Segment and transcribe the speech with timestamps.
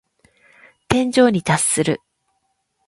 [0.87, 2.01] 天井に達する。